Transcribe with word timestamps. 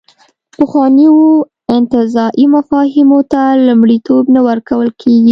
پخوانیو 0.55 1.15
انتزاعي 1.77 2.45
مفاهیمو 2.55 3.19
ته 3.31 3.41
لومړیتوب 3.67 4.23
نه 4.35 4.41
ورکول 4.47 4.89
کېږي. 5.01 5.29